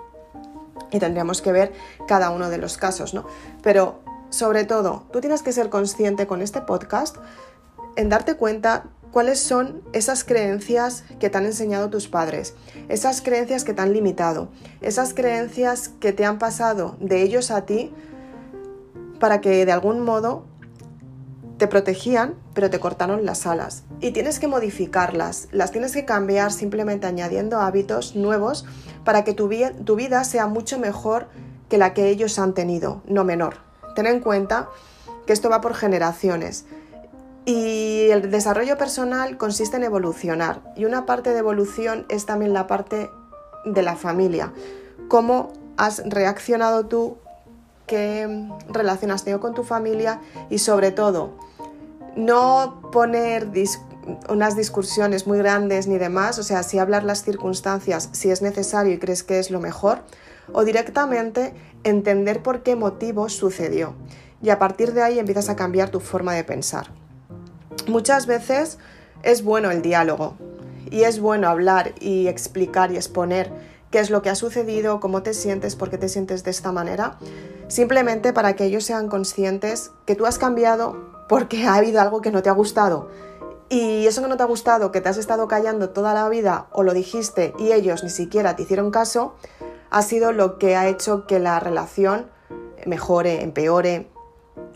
y 0.91 0.99
tendríamos 0.99 1.43
que 1.43 1.53
ver 1.53 1.73
cada 2.07 2.31
uno 2.31 2.49
de 2.49 2.59
los 2.59 2.77
casos, 2.77 3.15
¿no? 3.15 3.27
Pero 3.63 4.01
sobre 4.31 4.65
todo, 4.65 5.05
tú 5.13 5.21
tienes 5.21 5.43
que 5.43 5.53
ser 5.53 5.71
consciente 5.71 6.27
con 6.27 6.43
este 6.43 6.61
podcast 6.61 7.17
en 7.97 8.09
darte 8.09 8.35
cuenta 8.35 8.85
cuáles 9.11 9.41
son 9.41 9.83
esas 9.93 10.25
creencias 10.25 11.05
que 11.19 11.31
te 11.31 11.39
han 11.39 11.47
enseñado 11.47 11.89
tus 11.89 12.09
padres, 12.09 12.55
esas 12.89 13.23
creencias 13.23 13.65
que 13.65 13.73
te 13.73 13.83
han 13.83 13.93
limitado, 13.93 14.49
esas 14.81 15.15
creencias 15.15 15.89
que 15.89 16.13
te 16.13 16.25
han 16.25 16.39
pasado 16.39 16.97
de 17.01 17.23
ellos 17.23 17.51
a 17.51 17.65
ti 17.65 17.93
para 19.19 19.41
que 19.41 19.65
de 19.65 19.73
algún 19.73 20.01
modo 20.01 20.45
te 21.59 21.69
protegían, 21.69 22.35
pero 22.55 22.71
te 22.71 22.81
cortaron 22.81 23.25
las 23.25 23.47
alas. 23.47 23.85
Y 24.01 24.11
tienes 24.11 24.39
que 24.39 24.49
modificarlas, 24.49 25.49
las 25.53 25.71
tienes 25.71 25.93
que 25.93 26.05
cambiar 26.05 26.53
simplemente 26.53 27.07
añadiendo 27.07 27.61
hábitos 27.61 28.15
nuevos 28.15 28.67
para 29.05 29.25
que 29.25 29.33
tu, 29.33 29.49
vida 29.49 30.25
sea 30.25 30.47
mucho 30.47 30.79
mejor 30.79 31.29
que 31.69 31.79
la 31.79 31.95
que 31.95 32.09
ellos 32.09 32.39
han 32.39 32.53
tenido, 32.53 33.03
no 33.07 33.25
menor. 33.25 33.57
Ten 33.95 34.07
en 34.07 34.21
cuenta 34.21 34.69
que 35.27 35.33
esto 35.33 35.49
va 35.49 35.61
por 35.61 35.75
generaciones. 35.75 36.67
Y 37.47 38.09
el 38.11 38.31
desarrollo 38.31 38.77
personal 38.77 39.39
consiste 39.39 39.77
en 39.77 39.85
evolucionar. 39.85 40.61
Y 40.77 40.85
una 40.85 41.07
parte 41.07 41.31
de 41.31 41.39
evolución 41.39 42.05
es 42.09 42.27
también 42.27 42.53
la 42.53 42.67
parte 42.67 43.09
de 43.65 43.83
la 43.83 43.97
familia. 43.97 44.53
Cómo 45.09 45.53
has 45.77 46.03
reaccionado 46.07 46.87
tú, 46.87 47.19
qué 47.87 48.49
relación 48.69 49.11
has 49.11 49.25
tenido 49.25 49.41
con 49.41 49.55
tu 49.55 49.65
familia 49.65 50.21
y 50.51 50.59
sobre 50.59 50.91
todo, 50.91 51.33
no 52.17 52.81
poner 52.93 53.49
unas 54.29 54.57
discusiones 54.57 55.27
muy 55.27 55.39
grandes 55.39 55.87
ni 55.87 55.99
demás, 55.99 56.39
o 56.39 56.43
sea, 56.43 56.63
si 56.63 56.79
hablar 56.79 57.05
las 57.05 57.23
circunstancias, 57.23 58.09
si 58.13 58.31
es 58.31 58.43
necesario 58.43 58.95
y 58.95 58.99
crees 58.99 59.23
que 59.23 59.39
es 59.39 59.51
lo 59.51 59.61
mejor, 59.61 60.01
o 60.53 60.65
directamente 60.65 61.55
entender 61.85 62.43
por 62.43 62.63
qué 62.63 62.77
motivo 62.77 63.29
sucedió. 63.29 63.95
Y 64.43 64.51
a 64.51 64.59
partir 64.59 64.93
de 64.93 65.03
ahí 65.03 65.19
empiezas 65.19 65.49
a 65.49 65.57
cambiar 65.57 65.91
tu 65.91 66.01
forma 66.01 66.35
de 66.35 66.45
pensar. 66.45 66.89
Muchas 67.89 68.27
veces 68.27 68.79
es 69.23 69.43
bueno 69.43 69.71
el 69.71 69.83
diálogo 69.83 70.37
y 70.91 71.03
es 71.03 71.21
bueno 71.21 71.49
hablar 71.49 71.95
y 72.01 72.29
explicar 72.29 72.93
y 72.93 72.97
exponer 72.97 73.51
qué 73.91 73.99
es 73.99 74.11
lo 74.11 74.23
que 74.23 74.31
ha 74.31 74.35
sucedido, 74.35 75.01
cómo 75.01 75.23
te 75.23 75.35
sientes, 75.35 75.75
por 75.77 75.91
qué 75.91 75.99
te 75.99 76.09
sientes 76.09 76.45
de 76.45 76.51
esta 76.51 76.73
manera, 76.73 77.19
simplemente 77.69 78.33
para 78.33 78.55
que 78.55 78.65
ellos 78.65 78.85
sean 78.85 79.09
conscientes 79.09 79.91
que 80.05 80.15
tú 80.15 80.27
has 80.27 80.39
cambiado 80.39 80.97
porque 81.29 81.67
ha 81.67 81.75
habido 81.75 82.01
algo 82.01 82.21
que 82.21 82.31
no 82.31 82.43
te 82.43 82.49
ha 82.49 82.53
gustado. 82.53 83.09
Y 83.69 84.07
eso 84.07 84.23
que 84.23 84.29
no 84.29 84.37
te 84.37 84.45
ha 84.45 84.47
gustado, 84.47 84.93
que 84.93 85.01
te 85.01 85.09
has 85.09 85.17
estado 85.17 85.49
callando 85.49 85.91
toda 85.91 86.15
la 86.15 86.29
vida 86.29 86.69
o 86.71 86.85
lo 86.85 86.95
dijiste 86.95 87.53
y 87.59 87.73
ellos 87.73 88.05
ni 88.05 88.11
siquiera 88.11 88.55
te 88.55 88.63
hicieron 88.63 88.91
caso, 88.91 89.35
ha 89.91 90.03
sido 90.03 90.33
lo 90.33 90.59
que 90.59 90.77
ha 90.77 90.87
hecho 90.89 91.27
que 91.27 91.41
la 91.41 91.59
relación 91.59 92.27
mejore, 92.87 93.43
empeore, 93.43 94.09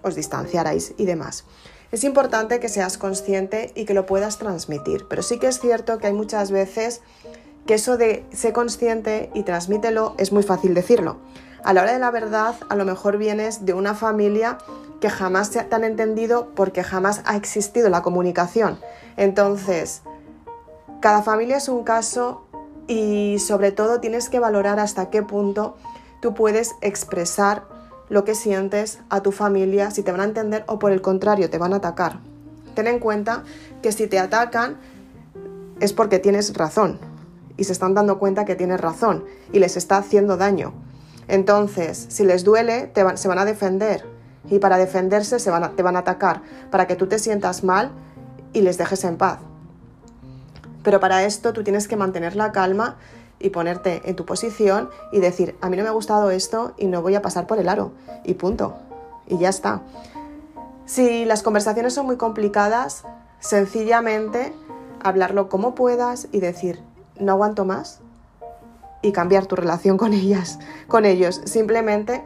os 0.02 0.16
distanciarais 0.16 0.94
y 0.96 1.06
demás. 1.06 1.44
Es 1.92 2.04
importante 2.04 2.60
que 2.60 2.68
seas 2.68 2.98
consciente 2.98 3.72
y 3.74 3.84
que 3.84 3.94
lo 3.94 4.06
puedas 4.06 4.38
transmitir, 4.38 5.06
pero 5.08 5.22
sí 5.22 5.38
que 5.38 5.48
es 5.48 5.60
cierto 5.60 5.98
que 5.98 6.08
hay 6.08 6.12
muchas 6.12 6.50
veces 6.50 7.00
que 7.66 7.74
eso 7.74 7.96
de 7.96 8.24
ser 8.32 8.52
consciente 8.52 9.30
y 9.34 9.42
transmítelo 9.42 10.14
es 10.18 10.32
muy 10.32 10.42
fácil 10.42 10.74
decirlo. 10.74 11.18
A 11.64 11.72
la 11.72 11.82
hora 11.82 11.92
de 11.92 11.98
la 11.98 12.10
verdad, 12.10 12.54
a 12.68 12.76
lo 12.76 12.84
mejor 12.84 13.18
vienes 13.18 13.66
de 13.66 13.74
una 13.74 13.94
familia 13.94 14.58
que 15.00 15.10
jamás 15.10 15.50
te 15.50 15.66
han 15.70 15.84
entendido 15.84 16.50
porque 16.54 16.82
jamás 16.82 17.22
ha 17.24 17.36
existido 17.36 17.88
la 17.90 18.02
comunicación. 18.02 18.78
Entonces, 19.16 20.02
cada 21.00 21.22
familia 21.22 21.56
es 21.56 21.68
un 21.68 21.84
caso 21.84 22.44
y 22.86 23.38
sobre 23.38 23.72
todo 23.72 24.00
tienes 24.00 24.28
que 24.28 24.40
valorar 24.40 24.78
hasta 24.78 25.10
qué 25.10 25.22
punto 25.22 25.76
tú 26.20 26.34
puedes 26.34 26.74
expresar 26.80 27.64
lo 28.08 28.24
que 28.24 28.34
sientes 28.34 28.98
a 29.08 29.22
tu 29.22 29.32
familia, 29.32 29.90
si 29.90 30.02
te 30.02 30.10
van 30.10 30.20
a 30.20 30.24
entender 30.24 30.64
o 30.66 30.78
por 30.78 30.92
el 30.92 31.00
contrario 31.00 31.48
te 31.48 31.58
van 31.58 31.72
a 31.72 31.76
atacar. 31.76 32.18
Ten 32.74 32.86
en 32.86 32.98
cuenta 32.98 33.44
que 33.82 33.92
si 33.92 34.06
te 34.06 34.18
atacan 34.18 34.78
es 35.78 35.92
porque 35.92 36.18
tienes 36.18 36.54
razón 36.54 36.98
y 37.56 37.64
se 37.64 37.72
están 37.72 37.94
dando 37.94 38.18
cuenta 38.18 38.44
que 38.44 38.56
tienes 38.56 38.80
razón 38.80 39.24
y 39.52 39.60
les 39.60 39.76
está 39.76 39.96
haciendo 39.96 40.36
daño. 40.36 40.72
Entonces, 41.30 42.06
si 42.08 42.24
les 42.24 42.42
duele, 42.42 42.90
se 43.14 43.28
van 43.28 43.38
a 43.38 43.44
defender 43.44 44.04
y 44.50 44.58
para 44.58 44.78
defenderse 44.78 45.38
se 45.38 45.52
te 45.76 45.82
van 45.82 45.96
a 45.96 46.00
atacar, 46.00 46.42
para 46.72 46.88
que 46.88 46.96
tú 46.96 47.06
te 47.06 47.20
sientas 47.20 47.62
mal 47.62 47.92
y 48.52 48.62
les 48.62 48.78
dejes 48.78 49.04
en 49.04 49.16
paz. 49.16 49.38
Pero 50.82 50.98
para 50.98 51.22
esto 51.22 51.52
tú 51.52 51.62
tienes 51.62 51.86
que 51.86 51.94
mantener 51.94 52.34
la 52.34 52.50
calma 52.50 52.96
y 53.38 53.50
ponerte 53.50 54.02
en 54.06 54.16
tu 54.16 54.26
posición 54.26 54.90
y 55.12 55.20
decir, 55.20 55.56
a 55.60 55.70
mí 55.70 55.76
no 55.76 55.84
me 55.84 55.88
ha 55.88 55.92
gustado 55.92 56.32
esto 56.32 56.74
y 56.76 56.86
no 56.86 57.00
voy 57.00 57.14
a 57.14 57.22
pasar 57.22 57.46
por 57.46 57.60
el 57.60 57.68
aro. 57.68 57.92
Y 58.24 58.34
punto. 58.34 58.74
Y 59.28 59.38
ya 59.38 59.50
está. 59.50 59.82
Si 60.84 61.24
las 61.26 61.44
conversaciones 61.44 61.94
son 61.94 62.06
muy 62.06 62.16
complicadas, 62.16 63.04
sencillamente 63.38 64.52
hablarlo 65.00 65.48
como 65.48 65.76
puedas 65.76 66.26
y 66.32 66.40
decir, 66.40 66.82
no 67.20 67.30
aguanto 67.32 67.64
más 67.64 68.00
y 69.02 69.12
cambiar 69.12 69.46
tu 69.46 69.56
relación 69.56 69.96
con 69.96 70.12
ellas, 70.12 70.58
con 70.88 71.04
ellos, 71.04 71.40
simplemente 71.44 72.22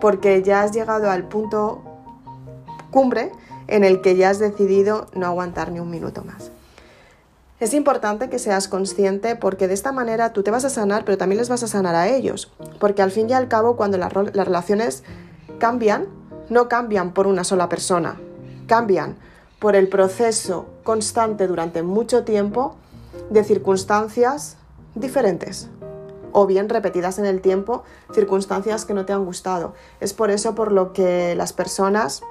porque 0.00 0.42
ya 0.42 0.62
has 0.62 0.72
llegado 0.72 1.10
al 1.10 1.24
punto 1.28 1.82
cumbre 2.90 3.32
en 3.66 3.84
el 3.84 4.00
que 4.00 4.16
ya 4.16 4.30
has 4.30 4.38
decidido 4.38 5.06
no 5.14 5.26
aguantar 5.26 5.72
ni 5.72 5.80
un 5.80 5.90
minuto 5.90 6.22
más. 6.24 6.50
Es 7.60 7.72
importante 7.72 8.28
que 8.28 8.38
seas 8.38 8.68
consciente 8.68 9.36
porque 9.36 9.68
de 9.68 9.74
esta 9.74 9.92
manera 9.92 10.32
tú 10.32 10.42
te 10.42 10.50
vas 10.50 10.64
a 10.64 10.70
sanar, 10.70 11.04
pero 11.04 11.16
también 11.16 11.38
les 11.38 11.48
vas 11.48 11.62
a 11.62 11.68
sanar 11.68 11.94
a 11.94 12.08
ellos. 12.08 12.52
Porque 12.78 13.00
al 13.00 13.10
fin 13.10 13.30
y 13.30 13.32
al 13.32 13.48
cabo, 13.48 13.76
cuando 13.76 13.96
las, 13.96 14.12
relaciones 14.12 15.04
cambian, 15.58 16.06
no 16.50 16.68
cambian 16.68 17.12
por 17.12 17.26
una 17.26 17.44
sola 17.44 17.68
persona, 17.68 18.20
cambian 18.66 19.16
por 19.60 19.76
el 19.76 19.88
proceso 19.88 20.66
constante 20.82 21.46
durante 21.46 21.82
mucho 21.82 22.24
tiempo 22.24 22.74
de 23.30 23.44
circunstancias 23.44 24.56
diferentes 24.94 25.70
o 26.34 26.46
bien 26.46 26.68
repetidas 26.68 27.18
en 27.18 27.24
el 27.24 27.40
tiempo, 27.40 27.84
circunstancias 28.12 28.84
que 28.84 28.92
no 28.92 29.06
te 29.06 29.12
han 29.12 29.24
gustado. 29.24 29.72
Es 30.00 30.12
por 30.12 30.30
eso 30.30 30.54
por 30.54 30.72
lo 30.72 30.92
que 30.92 31.34
las 31.36 31.52
personas 31.52 32.22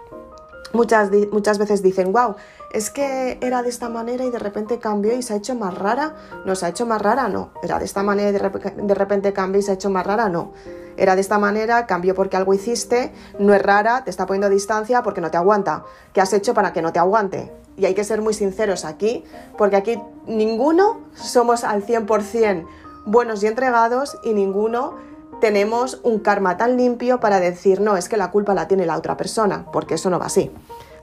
muchas, 0.73 1.09
muchas 1.31 1.57
veces 1.57 1.81
dicen, 1.81 2.11
wow, 2.11 2.35
es 2.73 2.89
que 2.89 3.37
era 3.41 3.63
de 3.63 3.69
esta 3.69 3.87
manera 3.87 4.25
y 4.25 4.29
de 4.29 4.39
repente 4.39 4.77
cambió 4.79 5.15
y 5.15 5.21
se 5.21 5.33
ha 5.33 5.37
hecho 5.37 5.55
más 5.55 5.77
rara. 5.77 6.15
No, 6.45 6.55
se 6.55 6.65
ha 6.65 6.69
hecho 6.69 6.85
más 6.85 7.01
rara, 7.01 7.29
no. 7.29 7.51
Era 7.63 7.79
de 7.79 7.85
esta 7.85 8.03
manera 8.03 8.29
y 8.29 8.33
de, 8.33 8.93
repente 8.93 9.31
cambió 9.31 9.59
y 9.59 9.63
se 9.63 9.71
ha 9.71 9.75
hecho 9.75 9.89
más 9.89 10.05
rara, 10.05 10.27
no. 10.27 10.51
Era 10.97 11.15
de 11.15 11.21
esta 11.21 11.39
manera, 11.39 11.87
cambió 11.87 12.13
porque 12.13 12.35
algo 12.35 12.53
hiciste, 12.53 13.13
no 13.39 13.53
es 13.53 13.61
rara, 13.61 14.03
te 14.03 14.09
está 14.09 14.25
poniendo 14.25 14.49
distancia 14.49 15.01
porque 15.01 15.21
no 15.21 15.31
te 15.31 15.37
aguanta. 15.37 15.85
¿Qué 16.11 16.19
has 16.19 16.33
hecho 16.33 16.53
para 16.53 16.73
que 16.73 16.81
no 16.81 16.91
te 16.91 16.99
aguante? 16.99 17.51
Y 17.77 17.85
hay 17.85 17.93
que 17.95 18.03
ser 18.03 18.21
muy 18.21 18.35
sinceros 18.35 18.85
aquí, 18.85 19.23
porque 19.57 19.75
aquí 19.75 19.99
ninguno 20.27 20.99
somos 21.15 21.63
al 21.63 21.85
100% 21.85 22.67
buenos 23.05 23.43
y 23.43 23.47
entregados 23.47 24.17
y 24.23 24.33
ninguno 24.33 24.95
tenemos 25.41 25.99
un 26.03 26.19
karma 26.19 26.57
tan 26.57 26.77
limpio 26.77 27.19
para 27.19 27.39
decir, 27.39 27.81
no, 27.81 27.97
es 27.97 28.07
que 28.07 28.17
la 28.17 28.31
culpa 28.31 28.53
la 28.53 28.67
tiene 28.67 28.85
la 28.85 28.97
otra 28.97 29.17
persona, 29.17 29.65
porque 29.73 29.95
eso 29.95 30.09
no 30.09 30.19
va 30.19 30.27
así. 30.27 30.51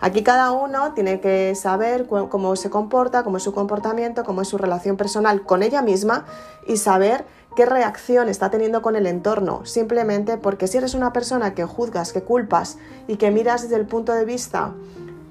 Aquí 0.01 0.23
cada 0.23 0.51
uno 0.53 0.95
tiene 0.95 1.21
que 1.21 1.55
saber 1.55 2.07
cómo 2.07 2.57
se 2.57 2.71
comporta, 2.71 3.23
cómo 3.23 3.37
es 3.37 3.43
su 3.43 3.53
comportamiento, 3.53 4.25
cómo 4.25 4.41
es 4.41 4.49
su 4.49 4.57
relación 4.57 4.97
personal 4.97 5.43
con 5.43 5.63
ella 5.63 5.83
misma 5.83 6.25
y 6.67 6.79
saber 6.79 7.27
qué 7.55 7.67
reacción 7.67 8.31
está 8.31 8.51
teniendo 8.51 8.81
con 8.81 8.97
el 8.97 9.07
entorno. 9.07 9.67
Simplemente 9.67 10.39
porque 10.39 10.69
si 10.69 10.79
eres 10.79 10.95
una 10.95 11.13
persona 11.13 11.53
que 11.53 11.67
juzgas, 11.67 12.15
que 12.15 12.23
culpas 12.23 12.79
y 13.09 13.17
que 13.17 13.31
miras 13.31 13.63
desde 13.63 13.77
el 13.77 13.87
punto 13.87 14.15
de 14.15 14.25
vista 14.25 14.73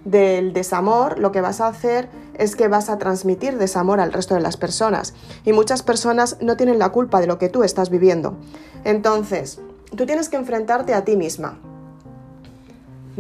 del 0.05 0.53
desamor, 0.53 1.17
lo 1.17 1.31
que 1.31 1.41
vas 1.41 1.61
a 1.61 1.67
hacer 1.67 2.07
es 2.39 2.55
que 2.55 2.67
vas 2.67 2.89
a 2.89 2.98
transmitir 2.98 3.58
desamor 3.58 4.00
al 4.00 4.13
resto 4.13 4.34
de 4.34 4.41
las 4.41 4.58
personas. 4.58 5.13
Y 5.46 5.53
muchas 5.53 5.84
personas 5.84 6.38
no 6.41 6.58
tienen 6.58 6.79
la 6.79 6.89
culpa 6.89 7.22
de 7.22 7.27
lo 7.27 7.38
que 7.38 7.50
tú 7.50 7.63
estás 7.63 7.89
viviendo. 7.89 8.36
Entonces, 8.84 9.60
tú 9.96 10.05
tienes 10.05 10.29
que 10.29 10.38
enfrentarte 10.38 10.93
a 10.93 11.05
ti 11.05 11.15
misma 11.15 11.60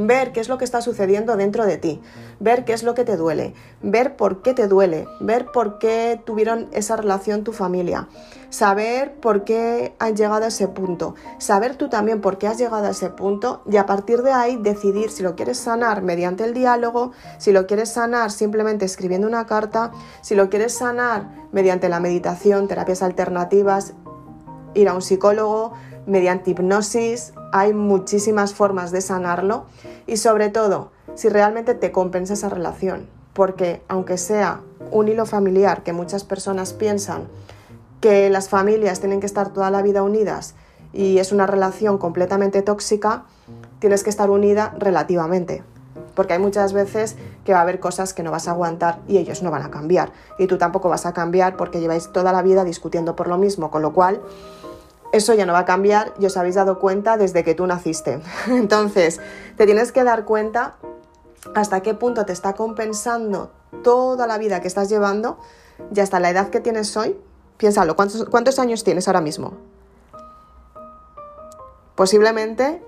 ver 0.07 0.31
qué 0.31 0.39
es 0.39 0.49
lo 0.49 0.57
que 0.57 0.65
está 0.65 0.81
sucediendo 0.81 1.35
dentro 1.35 1.65
de 1.65 1.77
ti, 1.77 2.01
ver 2.39 2.65
qué 2.65 2.73
es 2.73 2.83
lo 2.83 2.93
que 2.93 3.03
te 3.03 3.17
duele, 3.17 3.53
ver 3.81 4.15
por 4.15 4.41
qué 4.41 4.53
te 4.53 4.67
duele, 4.67 5.07
ver 5.19 5.47
por 5.51 5.79
qué 5.79 6.21
tuvieron 6.25 6.69
esa 6.71 6.95
relación 6.95 7.43
tu 7.43 7.53
familia, 7.53 8.07
saber 8.49 9.13
por 9.15 9.43
qué 9.43 9.93
han 9.99 10.15
llegado 10.15 10.45
a 10.45 10.47
ese 10.47 10.67
punto, 10.67 11.15
saber 11.37 11.75
tú 11.75 11.89
también 11.89 12.21
por 12.21 12.37
qué 12.37 12.47
has 12.47 12.57
llegado 12.57 12.85
a 12.85 12.91
ese 12.91 13.09
punto 13.09 13.61
y 13.69 13.77
a 13.77 13.85
partir 13.85 14.23
de 14.23 14.31
ahí 14.31 14.57
decidir 14.57 15.11
si 15.11 15.23
lo 15.23 15.35
quieres 15.35 15.57
sanar 15.57 16.01
mediante 16.01 16.45
el 16.45 16.53
diálogo, 16.53 17.11
si 17.37 17.51
lo 17.51 17.67
quieres 17.67 17.89
sanar 17.89 18.31
simplemente 18.31 18.85
escribiendo 18.85 19.27
una 19.27 19.45
carta, 19.45 19.91
si 20.21 20.35
lo 20.35 20.49
quieres 20.49 20.73
sanar 20.73 21.29
mediante 21.51 21.89
la 21.89 21.99
meditación, 21.99 22.67
terapias 22.67 23.01
alternativas, 23.01 23.93
ir 24.73 24.87
a 24.87 24.93
un 24.93 25.01
psicólogo, 25.01 25.73
mediante 26.05 26.51
hipnosis, 26.51 27.33
hay 27.51 27.73
muchísimas 27.73 28.53
formas 28.53 28.91
de 28.91 29.01
sanarlo 29.01 29.65
y 30.07 30.17
sobre 30.17 30.49
todo 30.49 30.91
si 31.19 31.27
realmente 31.27 31.73
te 31.73 31.91
compensa 31.91 32.31
esa 32.31 32.47
relación, 32.47 33.05
porque 33.33 33.81
aunque 33.89 34.17
sea 34.17 34.61
un 34.89 35.09
hilo 35.09 35.25
familiar 35.25 35.83
que 35.83 35.91
muchas 35.91 36.23
personas 36.23 36.71
piensan 36.71 37.27
que 37.99 38.29
las 38.29 38.47
familias 38.47 39.01
tienen 39.01 39.19
que 39.19 39.25
estar 39.25 39.51
toda 39.51 39.69
la 39.69 39.81
vida 39.81 40.01
unidas 40.01 40.55
y 40.93 41.17
es 41.17 41.33
una 41.33 41.45
relación 41.45 41.97
completamente 41.97 42.61
tóxica, 42.61 43.25
tienes 43.79 44.05
que 44.05 44.09
estar 44.09 44.29
unida 44.29 44.73
relativamente. 44.79 45.61
Porque 46.15 46.35
hay 46.35 46.39
muchas 46.39 46.71
veces 46.71 47.17
que 47.43 47.51
va 47.51 47.59
a 47.59 47.63
haber 47.63 47.81
cosas 47.81 48.13
que 48.13 48.23
no 48.23 48.31
vas 48.31 48.47
a 48.47 48.51
aguantar 48.51 48.99
y 49.05 49.17
ellos 49.17 49.43
no 49.43 49.51
van 49.51 49.63
a 49.63 49.71
cambiar. 49.71 50.13
Y 50.37 50.47
tú 50.47 50.57
tampoco 50.57 50.87
vas 50.87 51.05
a 51.05 51.11
cambiar 51.11 51.57
porque 51.57 51.81
lleváis 51.81 52.13
toda 52.13 52.31
la 52.31 52.41
vida 52.43 52.63
discutiendo 52.63 53.17
por 53.17 53.27
lo 53.27 53.37
mismo, 53.37 53.71
con 53.71 53.81
lo 53.81 53.91
cual 53.91 54.21
eso 55.11 55.33
ya 55.33 55.45
no 55.45 55.51
va 55.51 55.59
a 55.59 55.65
cambiar 55.65 56.13
y 56.17 56.25
os 56.27 56.37
habéis 56.37 56.55
dado 56.55 56.79
cuenta 56.79 57.17
desde 57.17 57.43
que 57.43 57.55
tú 57.55 57.67
naciste. 57.67 58.21
Entonces, 58.47 59.19
te 59.57 59.65
tienes 59.65 59.91
que 59.91 60.05
dar 60.05 60.23
cuenta 60.23 60.75
hasta 61.55 61.81
qué 61.81 61.93
punto 61.93 62.25
te 62.25 62.33
está 62.33 62.53
compensando 62.53 63.51
toda 63.83 64.27
la 64.27 64.37
vida 64.37 64.61
que 64.61 64.67
estás 64.67 64.89
llevando 64.89 65.39
y 65.93 65.99
hasta 65.99 66.19
la 66.19 66.29
edad 66.29 66.49
que 66.49 66.59
tienes 66.59 66.95
hoy. 66.97 67.17
Piénsalo, 67.57 67.95
¿cuántos, 67.95 68.59
años 68.59 68.83
tienes 68.83 69.07
ahora 69.07 69.21
mismo? 69.21 69.53
Posiblemente 71.95 72.81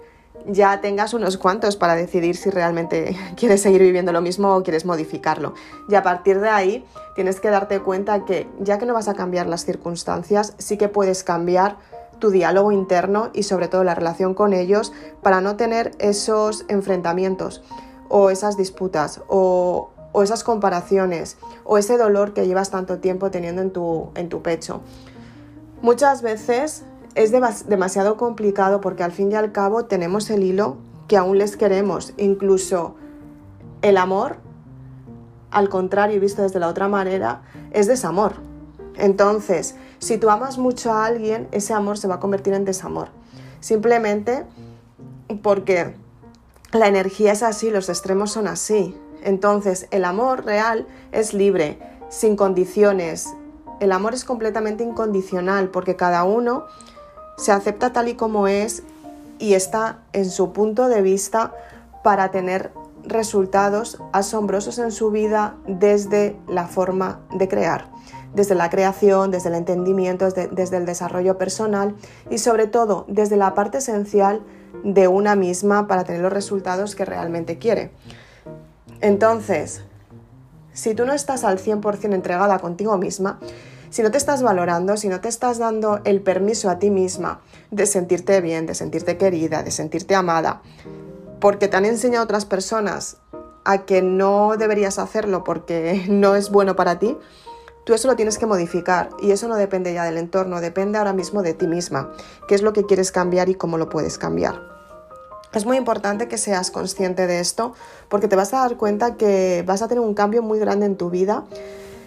ya 0.47 0.79
tengas 0.81 1.13
unos 1.13 1.37
cuantos 1.37 1.75
para 1.75 1.95
decidir 1.95 2.37
si 2.37 2.49
realmente 2.49 3.17
quieres 3.35 3.61
seguir 3.61 3.81
viviendo 3.81 4.11
lo 4.11 4.21
mismo 4.21 4.55
o 4.55 4.63
quieres 4.63 4.85
modificarlo. 4.85 5.53
Y 5.89 5.95
a 5.95 6.03
partir 6.03 6.39
de 6.39 6.49
ahí 6.49 6.85
tienes 7.15 7.39
que 7.39 7.49
darte 7.49 7.81
cuenta 7.81 8.25
que 8.25 8.47
ya 8.59 8.77
que 8.77 8.85
no 8.85 8.93
vas 8.93 9.07
a 9.07 9.13
cambiar 9.13 9.47
las 9.47 9.65
circunstancias, 9.65 10.55
sí 10.57 10.77
que 10.77 10.87
puedes 10.87 11.23
cambiar 11.23 11.77
tu 12.19 12.29
diálogo 12.29 12.71
interno 12.71 13.31
y 13.33 13.43
sobre 13.43 13.67
todo 13.67 13.83
la 13.83 13.95
relación 13.95 14.33
con 14.35 14.53
ellos 14.53 14.93
para 15.21 15.41
no 15.41 15.55
tener 15.57 15.91
esos 15.99 16.65
enfrentamientos 16.69 17.61
o 18.11 18.29
esas 18.29 18.57
disputas 18.57 19.21
o, 19.27 19.89
esas 20.21 20.43
comparaciones 20.43 21.37
o 21.63 21.77
ese 21.77 21.97
dolor 21.97 22.33
que 22.33 22.45
llevas 22.45 22.69
tanto 22.69 22.99
tiempo 22.99 23.31
teniendo 23.31 23.61
en 23.61 23.71
tu, 23.71 24.09
en 24.15 24.27
tu 24.27 24.41
pecho. 24.41 24.81
Muchas 25.81 26.21
veces 26.21 26.83
es 27.15 27.31
demasiado 27.31 28.17
complicado 28.17 28.81
porque 28.81 29.03
al 29.03 29.13
fin 29.13 29.31
y 29.31 29.35
al 29.35 29.51
cabo 29.51 29.85
tenemos 29.85 30.29
el 30.29 30.43
hilo 30.43 30.77
que 31.07 31.17
aún 31.17 31.37
les 31.37 31.57
queremos, 31.57 32.13
incluso 32.17 32.95
el 33.81 33.97
amor, 33.97 34.37
al 35.49 35.69
contrario, 35.69 36.19
visto 36.19 36.41
desde 36.41 36.59
la 36.59 36.67
otra 36.67 36.87
manera, 36.87 37.41
es 37.71 37.87
desamor. 37.87 38.33
Entonces, 38.95 39.75
si 39.99 40.17
tú 40.17 40.29
amas 40.29 40.57
mucho 40.57 40.91
a 40.91 41.05
alguien, 41.05 41.47
ese 41.51 41.73
amor 41.73 41.97
se 41.97 42.07
va 42.07 42.15
a 42.15 42.19
convertir 42.19 42.53
en 42.53 42.65
desamor. 42.65 43.09
Simplemente 43.59 44.45
porque 45.41 45.95
la 46.73 46.87
energía 46.87 47.33
es 47.33 47.43
así, 47.43 47.69
los 47.69 47.89
extremos 47.89 48.31
son 48.31 48.47
así. 48.47 48.95
Entonces, 49.23 49.87
el 49.91 50.05
amor 50.05 50.45
real 50.45 50.87
es 51.11 51.33
libre, 51.33 51.79
sin 52.09 52.35
condiciones. 52.35 53.27
El 53.79 53.91
amor 53.91 54.13
es 54.13 54.25
completamente 54.25 54.83
incondicional 54.83 55.69
porque 55.69 55.95
cada 55.95 56.23
uno 56.23 56.65
se 57.37 57.51
acepta 57.51 57.93
tal 57.93 58.07
y 58.07 58.15
como 58.15 58.47
es 58.47 58.83
y 59.39 59.53
está 59.53 59.99
en 60.13 60.29
su 60.29 60.53
punto 60.53 60.87
de 60.87 61.01
vista 61.01 61.53
para 62.03 62.31
tener 62.31 62.71
resultados 63.03 63.99
asombrosos 64.13 64.77
en 64.77 64.91
su 64.91 65.09
vida 65.09 65.55
desde 65.67 66.37
la 66.47 66.67
forma 66.67 67.19
de 67.33 67.47
crear 67.47 67.89
desde 68.33 68.55
la 68.55 68.69
creación, 68.69 69.31
desde 69.31 69.49
el 69.49 69.55
entendimiento, 69.55 70.29
desde, 70.29 70.77
el 70.77 70.85
desarrollo 70.85 71.37
personal 71.37 71.95
y 72.29 72.37
sobre 72.37 72.67
todo 72.67 73.05
desde 73.07 73.35
la 73.35 73.53
parte 73.53 73.79
esencial 73.79 74.41
de 74.83 75.07
una 75.07 75.35
misma 75.35 75.87
para 75.87 76.03
tener 76.03 76.21
los 76.21 76.33
resultados 76.33 76.95
que 76.95 77.05
realmente 77.05 77.57
quiere. 77.57 77.91
Entonces, 79.01 79.83
si 80.73 80.95
tú 80.95 81.05
no 81.05 81.13
estás 81.13 81.43
al 81.43 81.57
100% 81.59 82.13
entregada 82.13 82.59
contigo 82.59 82.97
misma, 82.97 83.39
si 83.89 84.01
no 84.03 84.11
te 84.11 84.17
estás 84.17 84.41
valorando, 84.41 84.95
si 84.95 85.09
no 85.09 85.19
te 85.19 85.27
estás 85.27 85.57
dando 85.57 85.99
el 86.05 86.21
permiso 86.21 86.69
a 86.69 86.79
ti 86.79 86.89
misma 86.89 87.41
de 87.71 87.85
sentirte 87.85 88.39
bien, 88.39 88.65
de 88.65 88.73
sentirte 88.73 89.17
querida, 89.17 89.63
de 89.63 89.71
sentirte 89.71 90.15
amada, 90.15 90.61
porque 91.39 91.67
te 91.67 91.75
han 91.75 91.85
enseñado 91.85 92.23
otras 92.23 92.45
personas 92.45 93.17
a 93.65 93.79
que 93.79 94.01
no 94.01 94.55
deberías 94.57 94.97
hacerlo 94.97 95.43
porque 95.43 96.05
no 96.09 96.35
es 96.35 96.51
bueno 96.51 96.75
para 96.75 96.99
ti, 96.99 97.17
Tú 97.83 97.93
eso 97.93 98.07
lo 98.07 98.15
tienes 98.15 98.37
que 98.37 98.45
modificar 98.45 99.09
y 99.21 99.31
eso 99.31 99.47
no 99.47 99.55
depende 99.55 99.93
ya 99.93 100.03
del 100.03 100.17
entorno, 100.17 100.61
depende 100.61 100.99
ahora 100.99 101.13
mismo 101.13 101.41
de 101.41 101.53
ti 101.53 101.67
misma, 101.67 102.11
qué 102.47 102.55
es 102.55 102.61
lo 102.61 102.73
que 102.73 102.85
quieres 102.85 103.11
cambiar 103.11 103.49
y 103.49 103.55
cómo 103.55 103.77
lo 103.77 103.89
puedes 103.89 104.17
cambiar. 104.19 104.61
Es 105.53 105.65
muy 105.65 105.77
importante 105.77 106.27
que 106.27 106.37
seas 106.37 106.71
consciente 106.71 107.27
de 107.27 107.39
esto 107.39 107.73
porque 108.07 108.27
te 108.27 108.35
vas 108.35 108.53
a 108.53 108.59
dar 108.59 108.77
cuenta 108.77 109.17
que 109.17 109.63
vas 109.65 109.81
a 109.81 109.87
tener 109.87 110.01
un 110.01 110.13
cambio 110.13 110.41
muy 110.41 110.59
grande 110.59 110.85
en 110.85 110.95
tu 110.95 111.09
vida 111.09 111.43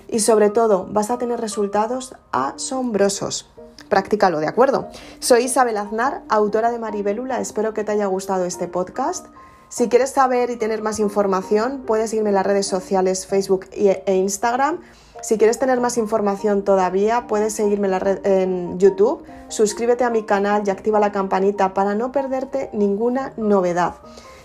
y 0.09 0.21
sobre 0.21 0.49
todo 0.49 0.87
vas 0.91 1.11
a 1.11 1.19
tener 1.19 1.41
resultados 1.41 2.15
asombrosos. 2.33 3.51
Practícalo, 3.89 4.41
¿de 4.41 4.47
acuerdo? 4.47 4.89
Soy 5.19 5.45
Isabel 5.45 5.77
Aznar, 5.77 6.23
autora 6.29 6.71
de 6.71 6.79
Maribélula. 6.79 7.41
Espero 7.41 7.75
que 7.75 7.85
te 7.85 7.93
haya 7.93 8.07
gustado 8.07 8.45
este 8.45 8.69
podcast. 8.69 9.27
Si 9.69 9.89
quieres 9.89 10.11
saber 10.11 10.51
y 10.51 10.57
tener 10.57 10.83
más 10.83 10.99
información, 10.99 11.83
puedes 11.85 12.15
irme 12.15 12.31
en 12.31 12.37
las 12.37 12.47
redes 12.47 12.67
sociales 12.67 13.27
Facebook 13.27 13.67
e 13.73 14.15
Instagram 14.15 14.81
si 15.25 15.39
quieres 15.39 15.59
tener 15.59 15.81
más 15.81 15.97
información 15.97 16.65
todavía, 16.65 17.27
puedes 17.27 17.55
seguirme 17.55 17.89
en, 18.25 18.79
YouTube, 18.79 19.25
suscríbete 19.49 20.05
a 20.05 20.11
mi 20.11 20.25
canal 20.25 20.65
y 20.67 20.71
activa 20.71 21.01
la 21.01 21.13
campanita 21.13 21.73
para 21.73 21.95
no 21.95 22.13
perderte 22.13 22.69
ninguna 22.75 23.33
novedad. 23.39 23.95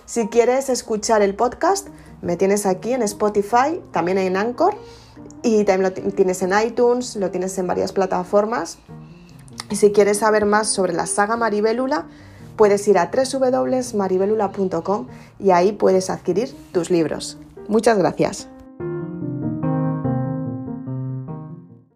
Si 0.06 0.30
quieres 0.30 0.70
escuchar 0.70 1.22
el 1.22 1.36
podcast, 1.36 1.90
me 2.22 2.38
tienes 2.38 2.66
aquí 2.66 2.94
en 2.94 3.02
Spotify, 3.02 3.82
también 3.92 4.20
en 4.20 4.38
Anchor 4.38 4.74
y 5.44 5.66
también 5.66 5.94
lo 5.94 6.12
tienes 6.14 6.42
en 6.44 6.54
iTunes, 6.66 7.18
lo 7.18 7.30
tienes 7.30 7.58
en 7.58 7.68
varias 7.68 7.92
plataformas. 7.92 8.78
Y 9.70 9.76
si 9.76 9.92
quieres 9.92 10.20
saber 10.20 10.46
más 10.46 10.70
sobre 10.70 10.94
la 10.94 11.08
saga 11.08 11.36
Maribélula, 11.36 12.06
puedes 12.56 12.88
ir 12.88 13.00
a 13.00 13.12
www.maribelula.com 13.12 15.08
y 15.40 15.52
ahí 15.52 15.74
puedes 15.74 16.10
adquirir 16.10 16.56
tus 16.72 16.90
libros. 16.90 17.38
Muchas 17.68 17.98
gracias. 17.98 18.48